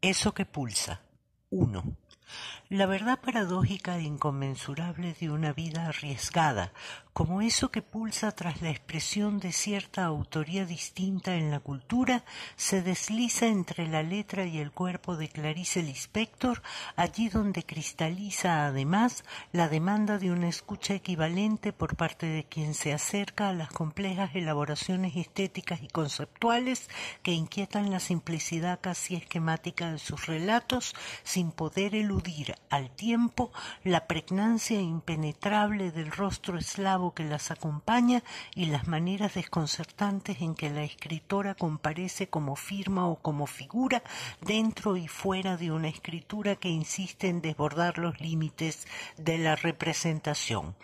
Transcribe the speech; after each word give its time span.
Eso 0.00 0.32
que 0.32 0.44
pulsa. 0.46 1.02
1. 1.50 1.96
La 2.70 2.84
verdad 2.84 3.18
paradójica 3.18 3.96
e 3.96 4.02
inconmensurable 4.02 5.16
de 5.18 5.30
una 5.30 5.54
vida 5.54 5.86
arriesgada, 5.86 6.74
como 7.14 7.40
eso 7.40 7.70
que 7.70 7.80
pulsa 7.80 8.30
tras 8.32 8.60
la 8.60 8.68
expresión 8.68 9.40
de 9.40 9.52
cierta 9.52 10.04
autoría 10.04 10.66
distinta 10.66 11.34
en 11.34 11.50
la 11.50 11.60
cultura, 11.60 12.24
se 12.56 12.82
desliza 12.82 13.46
entre 13.46 13.88
la 13.88 14.02
letra 14.02 14.44
y 14.44 14.58
el 14.58 14.70
cuerpo 14.70 15.16
de 15.16 15.30
Clarice 15.30 15.82
Lispector, 15.82 16.62
allí 16.94 17.30
donde 17.30 17.62
cristaliza 17.62 18.66
además 18.66 19.24
la 19.50 19.70
demanda 19.70 20.18
de 20.18 20.30
una 20.30 20.48
escucha 20.48 20.92
equivalente 20.92 21.72
por 21.72 21.96
parte 21.96 22.26
de 22.26 22.44
quien 22.44 22.74
se 22.74 22.92
acerca 22.92 23.48
a 23.48 23.54
las 23.54 23.70
complejas 23.70 24.32
elaboraciones 24.34 25.16
estéticas 25.16 25.82
y 25.82 25.88
conceptuales 25.88 26.90
que 27.22 27.32
inquietan 27.32 27.90
la 27.90 27.98
simplicidad 27.98 28.78
casi 28.82 29.16
esquemática 29.16 29.90
de 29.90 29.98
sus 29.98 30.26
relatos, 30.26 30.94
sin 31.24 31.50
poder 31.50 31.94
eludir 31.94 32.57
al 32.70 32.90
tiempo 32.90 33.50
la 33.84 34.06
pregnancia 34.06 34.80
impenetrable 34.80 35.90
del 35.90 36.10
rostro 36.10 36.58
eslavo 36.58 37.14
que 37.14 37.24
las 37.24 37.50
acompaña 37.50 38.22
y 38.54 38.66
las 38.66 38.86
maneras 38.86 39.34
desconcertantes 39.34 40.40
en 40.40 40.54
que 40.54 40.70
la 40.70 40.82
escritora 40.82 41.54
comparece 41.54 42.28
como 42.28 42.56
firma 42.56 43.06
o 43.06 43.16
como 43.16 43.46
figura 43.46 44.02
dentro 44.40 44.96
y 44.96 45.08
fuera 45.08 45.56
de 45.56 45.70
una 45.70 45.88
escritura 45.88 46.56
que 46.56 46.68
insiste 46.68 47.28
en 47.28 47.40
desbordar 47.40 47.98
los 47.98 48.20
límites 48.20 48.86
de 49.16 49.38
la 49.38 49.56
representación. 49.56 50.74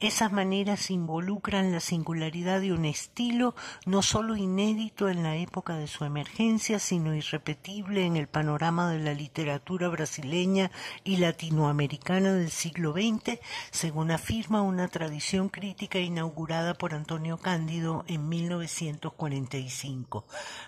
Esas 0.00 0.32
maneras 0.32 0.90
involucran 0.90 1.72
la 1.72 1.80
singularidad 1.80 2.62
de 2.62 2.72
un 2.72 2.86
estilo 2.86 3.54
no 3.84 4.00
sólo 4.00 4.34
inédito 4.34 5.10
en 5.10 5.22
la 5.22 5.36
época 5.36 5.76
de 5.76 5.88
su 5.88 6.06
emergencia, 6.06 6.78
sino 6.78 7.14
irrepetible 7.14 8.06
en 8.06 8.16
el 8.16 8.26
panorama 8.26 8.90
de 8.90 8.98
la 8.98 9.12
literatura 9.12 9.88
brasileña 9.88 10.70
y 11.04 11.16
latinoamericana 11.18 12.32
del 12.32 12.50
siglo 12.50 12.92
XX, 12.92 13.38
según 13.70 14.10
afirma 14.10 14.62
una 14.62 14.88
tradición 14.88 15.48
crítica 15.48 15.98
inaugurada 15.98 16.74
por 16.74 16.94
Antonio 16.94 17.38
Cándido 17.38 18.04
en 18.08 18.28
1945. 18.28 20.24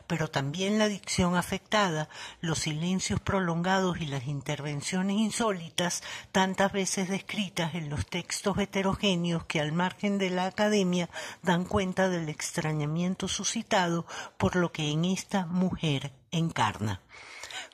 Pero 0.06 0.28
también 0.28 0.78
la 0.78 0.88
dicción 0.88 1.36
afectada, 1.36 2.08
los 2.40 2.60
silencios 2.60 3.20
prolongados 3.20 4.00
y 4.00 4.06
las 4.06 4.26
intervenciones 4.26 5.16
insólitas, 5.16 6.02
tantas 6.32 6.72
veces 6.72 7.08
descritas 7.08 7.74
en 7.74 7.90
los 7.90 8.06
textos 8.06 8.58
heterogéneos 8.58 9.44
que 9.44 9.60
al 9.60 9.72
margen 9.72 10.18
de 10.18 10.30
la 10.30 10.46
academia 10.46 11.08
dan 11.42 11.64
cuenta 11.64 12.08
del 12.08 12.28
extrañamiento 12.28 13.28
suscitado 13.28 14.06
por 14.36 14.56
lo 14.56 14.72
que 14.72 14.90
en 14.90 15.04
esta 15.04 15.46
mujer 15.46 16.12
encarna. 16.30 17.00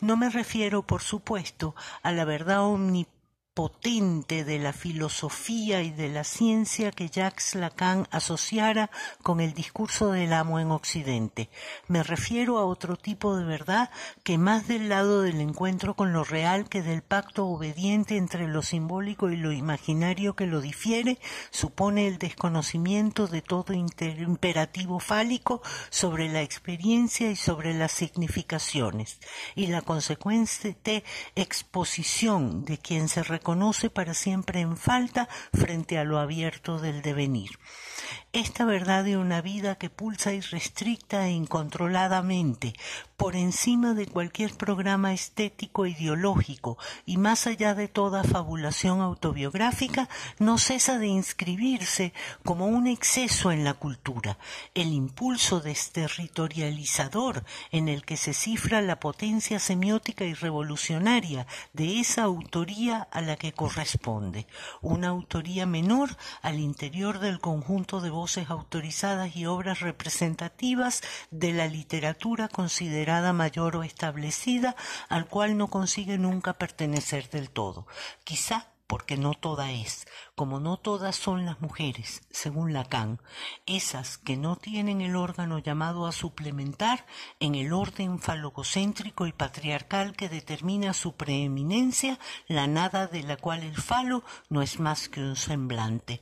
No 0.00 0.16
me 0.16 0.30
refiero, 0.30 0.82
por 0.82 1.02
supuesto, 1.02 1.74
a 2.02 2.12
la 2.12 2.24
verdad 2.24 2.62
omnipotente 2.62 3.17
potente 3.58 4.44
de 4.44 4.60
la 4.60 4.72
filosofía 4.72 5.82
y 5.82 5.90
de 5.90 6.08
la 6.08 6.22
ciencia 6.22 6.92
que 6.92 7.08
Jacques 7.08 7.56
Lacan 7.56 8.06
asociara 8.12 8.88
con 9.24 9.40
el 9.40 9.52
discurso 9.52 10.12
del 10.12 10.32
amo 10.32 10.60
en 10.60 10.70
Occidente. 10.70 11.50
Me 11.88 12.04
refiero 12.04 12.58
a 12.58 12.64
otro 12.64 12.94
tipo 12.94 13.36
de 13.36 13.42
verdad 13.42 13.90
que 14.22 14.38
más 14.38 14.68
del 14.68 14.88
lado 14.88 15.22
del 15.22 15.40
encuentro 15.40 15.96
con 15.96 16.12
lo 16.12 16.22
real 16.22 16.68
que 16.68 16.82
del 16.82 17.02
pacto 17.02 17.46
obediente 17.46 18.16
entre 18.16 18.46
lo 18.46 18.62
simbólico 18.62 19.28
y 19.28 19.36
lo 19.36 19.50
imaginario 19.50 20.36
que 20.36 20.46
lo 20.46 20.60
difiere, 20.60 21.18
supone 21.50 22.06
el 22.06 22.18
desconocimiento 22.18 23.26
de 23.26 23.42
todo 23.42 23.72
imperativo 23.72 25.00
fálico 25.00 25.62
sobre 25.90 26.28
la 26.28 26.42
experiencia 26.42 27.28
y 27.28 27.34
sobre 27.34 27.74
las 27.74 27.90
significaciones, 27.90 29.18
y 29.56 29.66
la 29.66 29.82
consecuente 29.82 31.02
exposición 31.34 32.64
de 32.64 32.78
quien 32.78 33.08
se 33.08 33.24
reconoce 33.24 33.47
conoce 33.48 33.88
para 33.88 34.12
siempre 34.12 34.60
en 34.60 34.76
falta 34.76 35.26
frente 35.54 35.96
a 35.96 36.04
lo 36.04 36.18
abierto 36.18 36.78
del 36.78 37.00
devenir 37.00 37.52
esta 38.32 38.66
verdad 38.66 39.04
de 39.04 39.16
una 39.16 39.40
vida 39.40 39.76
que 39.76 39.88
pulsa 39.88 40.34
irrestricta 40.34 41.26
e 41.26 41.30
incontroladamente 41.30 42.74
por 43.16 43.34
encima 43.34 43.94
de 43.94 44.06
cualquier 44.06 44.54
programa 44.54 45.12
estético 45.12 45.86
ideológico 45.86 46.78
y 47.04 47.16
más 47.16 47.48
allá 47.48 47.74
de 47.74 47.88
toda 47.88 48.22
fabulación 48.22 49.00
autobiográfica, 49.00 50.08
no 50.38 50.58
cesa 50.58 50.98
de 50.98 51.08
inscribirse 51.08 52.12
como 52.44 52.66
un 52.66 52.86
exceso 52.86 53.50
en 53.50 53.64
la 53.64 53.74
cultura, 53.74 54.38
el 54.74 54.92
impulso 54.92 55.60
desterritorializador 55.60 57.44
en 57.72 57.88
el 57.88 58.04
que 58.04 58.16
se 58.16 58.34
cifra 58.34 58.82
la 58.82 59.00
potencia 59.00 59.58
semiótica 59.58 60.24
y 60.24 60.34
revolucionaria 60.34 61.46
de 61.72 61.98
esa 61.98 62.22
autoría 62.22 63.08
a 63.10 63.20
la 63.20 63.36
que 63.36 63.52
corresponde, 63.52 64.46
una 64.80 65.08
autoría 65.08 65.66
menor 65.66 66.16
al 66.40 66.60
interior 66.60 67.18
del 67.18 67.40
conjunto 67.40 68.00
de 68.00 68.10
voces 68.18 68.50
autorizadas 68.50 69.36
y 69.36 69.46
obras 69.46 69.78
representativas 69.78 71.02
de 71.30 71.52
la 71.52 71.68
literatura 71.68 72.48
considerada 72.48 73.32
mayor 73.32 73.76
o 73.76 73.84
establecida, 73.84 74.74
al 75.08 75.28
cual 75.28 75.56
no 75.56 75.68
consigue 75.68 76.18
nunca 76.18 76.54
pertenecer 76.54 77.30
del 77.30 77.48
todo. 77.48 77.86
Quizá 78.24 78.72
porque 78.88 79.16
no 79.16 79.34
toda 79.34 79.70
es, 79.70 80.08
como 80.34 80.58
no 80.58 80.78
todas 80.78 81.14
son 81.14 81.46
las 81.46 81.60
mujeres, 81.60 82.22
según 82.30 82.72
Lacan, 82.72 83.20
esas 83.66 84.18
que 84.18 84.36
no 84.36 84.56
tienen 84.56 85.00
el 85.00 85.14
órgano 85.14 85.60
llamado 85.60 86.08
a 86.08 86.12
suplementar 86.12 87.06
en 87.38 87.54
el 87.54 87.72
orden 87.72 88.18
falococéntrico 88.18 89.28
y 89.28 89.32
patriarcal 89.32 90.16
que 90.16 90.28
determina 90.28 90.92
su 90.92 91.12
preeminencia, 91.12 92.18
la 92.48 92.66
nada 92.66 93.06
de 93.06 93.22
la 93.22 93.36
cual 93.36 93.62
el 93.62 93.76
falo 93.76 94.24
no 94.48 94.60
es 94.60 94.80
más 94.80 95.08
que 95.08 95.20
un 95.20 95.36
semblante 95.36 96.20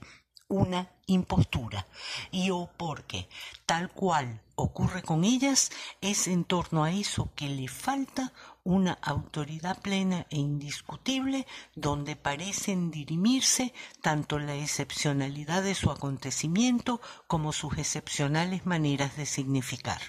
una 0.49 0.91
impostura 1.07 1.87
y 2.31 2.51
o 2.51 2.71
porque 2.77 3.29
tal 3.65 3.91
cual 3.91 4.41
ocurre 4.55 5.03
con 5.03 5.25
ellas 5.25 5.71
es 6.01 6.29
en 6.29 6.45
torno 6.45 6.85
a 6.85 6.93
eso 6.93 7.31
que 7.35 7.49
le 7.49 7.69
falta 7.69 8.33
una 8.65 8.99
autoridad 9.03 9.81
plena 9.81 10.27
e 10.31 10.37
indiscutible 10.37 11.47
donde 11.75 12.17
parecen 12.17 12.91
dirimirse 12.91 13.73
tanto 14.03 14.39
la 14.39 14.55
excepcionalidad 14.55 15.63
de 15.63 15.75
su 15.75 15.91
acontecimiento 15.91 17.01
como 17.27 17.53
sus 17.53 17.79
excepcionales 17.79 18.67
maneras 18.67 19.17
de 19.17 19.27
significar. 19.27 20.01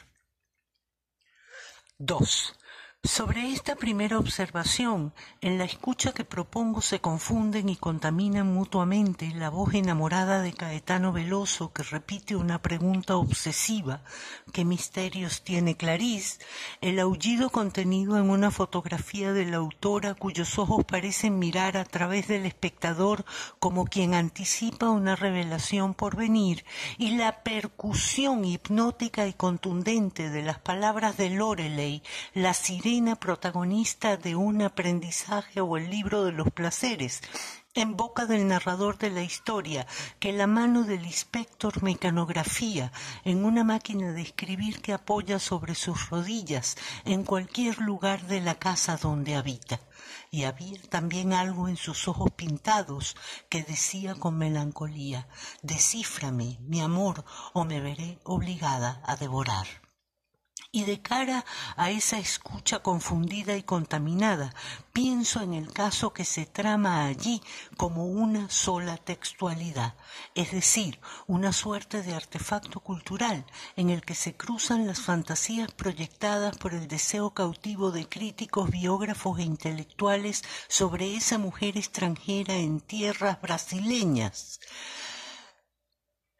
2. 1.99 2.55
Sobre 3.07 3.53
esta 3.53 3.77
primera 3.77 4.19
observación, 4.19 5.13
en 5.39 5.57
la 5.57 5.63
escucha 5.63 6.11
que 6.11 6.25
propongo 6.25 6.81
se 6.81 6.99
confunden 6.99 7.69
y 7.69 7.77
contaminan 7.77 8.53
mutuamente 8.53 9.31
la 9.33 9.49
voz 9.49 9.73
enamorada 9.75 10.41
de 10.41 10.51
Caetano 10.51 11.13
Veloso 11.13 11.71
que 11.71 11.83
repite 11.83 12.35
una 12.35 12.61
pregunta 12.61 13.15
obsesiva 13.15 14.01
¿qué 14.51 14.65
misterios 14.65 15.41
tiene 15.41 15.77
Clarice? 15.77 16.39
el 16.81 16.99
aullido 16.99 17.49
contenido 17.49 18.17
en 18.17 18.29
una 18.29 18.51
fotografía 18.51 19.31
de 19.31 19.45
la 19.45 19.57
autora 19.57 20.13
cuyos 20.13 20.59
ojos 20.59 20.83
parecen 20.83 21.39
mirar 21.39 21.77
a 21.77 21.85
través 21.85 22.27
del 22.27 22.45
espectador 22.45 23.23
como 23.59 23.85
quien 23.85 24.15
anticipa 24.15 24.89
una 24.89 25.15
revelación 25.15 25.93
por 25.93 26.17
venir 26.17 26.65
y 26.97 27.11
la 27.11 27.41
percusión 27.41 28.43
hipnótica 28.43 29.27
y 29.27 29.33
contundente 29.33 30.29
de 30.29 30.41
las 30.41 30.59
palabras 30.59 31.15
de 31.15 31.29
Loreley, 31.29 32.03
la 32.33 32.53
sirena 32.53 32.96
protagonista 33.15 34.17
de 34.17 34.35
un 34.35 34.63
aprendizaje 34.63 35.61
o 35.61 35.77
el 35.77 35.89
libro 35.89 36.25
de 36.25 36.31
los 36.31 36.49
placeres, 36.51 37.21
en 37.75 37.95
boca 37.95 38.25
del 38.25 38.47
narrador 38.47 38.97
de 38.97 39.11
la 39.11 39.21
historia, 39.21 39.85
que 40.19 40.33
la 40.33 40.47
mano 40.47 40.83
del 40.83 41.05
inspector 41.05 41.83
mecanografía 41.83 42.91
en 43.23 43.45
una 43.45 43.63
máquina 43.63 44.13
de 44.13 44.23
escribir 44.23 44.81
que 44.81 44.93
apoya 44.93 45.37
sobre 45.37 45.75
sus 45.75 46.09
rodillas 46.09 46.75
en 47.05 47.23
cualquier 47.23 47.77
lugar 47.77 48.25
de 48.25 48.41
la 48.41 48.55
casa 48.55 48.97
donde 48.97 49.35
habita. 49.35 49.79
Y 50.31 50.43
había 50.45 50.81
también 50.89 51.33
algo 51.33 51.67
en 51.67 51.77
sus 51.77 52.07
ojos 52.07 52.31
pintados 52.31 53.15
que 53.47 53.61
decía 53.61 54.15
con 54.15 54.37
melancolía 54.37 55.27
Descíframe, 55.61 56.57
mi 56.61 56.81
amor, 56.81 57.23
o 57.53 57.63
me 57.63 57.79
veré 57.79 58.17
obligada 58.23 59.01
a 59.05 59.15
devorar 59.17 59.86
y 60.71 60.83
de 60.83 61.01
cara 61.01 61.45
a 61.75 61.91
esa 61.91 62.19
escucha 62.19 62.79
confundida 62.79 63.55
y 63.57 63.63
contaminada, 63.63 64.53
pienso 64.93 65.41
en 65.41 65.53
el 65.53 65.71
caso 65.71 66.13
que 66.13 66.25
se 66.25 66.45
trama 66.45 67.05
allí 67.05 67.41
como 67.77 68.05
una 68.05 68.49
sola 68.49 68.97
textualidad, 68.97 69.95
es 70.35 70.51
decir, 70.51 70.99
una 71.25 71.53
suerte 71.53 72.01
de 72.03 72.13
artefacto 72.13 72.79
cultural 72.79 73.45
en 73.75 73.89
el 73.89 74.01
que 74.01 74.15
se 74.15 74.35
cruzan 74.35 74.87
las 74.87 74.99
fantasías 74.99 75.71
proyectadas 75.71 76.57
por 76.57 76.73
el 76.73 76.87
deseo 76.87 77.31
cautivo 77.31 77.91
de 77.91 78.07
críticos, 78.07 78.69
biógrafos 78.69 79.39
e 79.39 79.43
intelectuales 79.43 80.43
sobre 80.67 81.15
esa 81.15 81.37
mujer 81.37 81.77
extranjera 81.77 82.55
en 82.55 82.81
tierras 82.81 83.41
brasileñas 83.41 84.59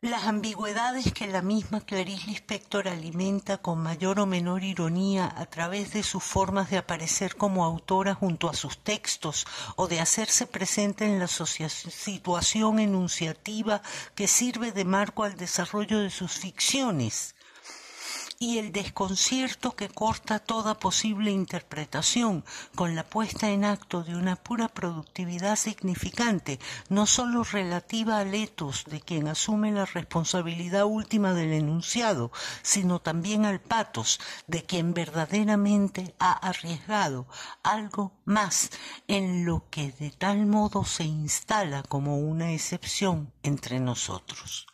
las 0.01 0.25
ambigüedades 0.25 1.11
que 1.11 1.25
la 1.25 1.41
misma 1.41 1.81
Clarice 1.81 2.27
Lispector 2.27 2.87
alimenta 2.87 3.57
con 3.57 3.79
mayor 3.79 4.19
o 4.19 4.27
menor 4.27 4.63
ironía 4.63 5.33
a 5.35 5.47
través 5.47 5.91
de 5.91 6.03
sus 6.03 6.23
formas 6.23 6.69
de 6.69 6.77
aparecer 6.77 7.35
como 7.35 7.65
autora 7.65 8.13
junto 8.13 8.47
a 8.47 8.53
sus 8.53 8.77
textos 8.77 9.47
o 9.75 9.87
de 9.87 9.99
hacerse 9.99 10.45
presente 10.45 11.05
en 11.05 11.17
la 11.17 11.27
situación 11.27 12.77
enunciativa 12.77 13.81
que 14.13 14.27
sirve 14.27 14.71
de 14.71 14.85
marco 14.85 15.23
al 15.23 15.35
desarrollo 15.35 15.97
de 15.97 16.11
sus 16.11 16.33
ficciones 16.33 17.33
y 18.39 18.59
el 18.59 18.71
desconcierto 18.71 19.75
que 19.75 19.89
corta 19.89 20.39
toda 20.39 20.77
posible 20.77 21.31
interpretación 21.31 22.45
con 22.75 22.95
la 22.95 23.03
puesta 23.03 23.49
en 23.49 23.65
acto 23.65 24.03
de 24.03 24.15
una 24.15 24.35
pura 24.35 24.67
productividad 24.67 25.55
significante, 25.55 26.59
no 26.89 27.07
sólo 27.07 27.43
relativa 27.43 28.19
al 28.19 28.35
etos 28.35 28.85
de 28.85 29.01
quien 29.01 29.27
asume 29.27 29.71
la 29.71 29.85
responsabilidad 29.85 30.85
última 30.85 31.33
del 31.33 31.53
enunciado, 31.53 32.31
sino 32.61 32.99
también 32.99 33.45
al 33.45 33.59
patos 33.59 34.19
de 34.45 34.63
quien 34.63 34.93
verdaderamente 34.93 36.15
ha 36.19 36.33
arriesgado 36.33 37.27
algo 37.63 38.13
más 38.25 38.69
en 39.07 39.45
lo 39.45 39.67
que 39.69 39.91
de 39.93 40.11
tal 40.11 40.45
modo 40.45 40.85
se 40.85 41.05
instala 41.05 41.81
como 41.83 42.19
una 42.19 42.53
excepción 42.53 43.33
entre 43.41 43.79
nosotros. 43.79 44.67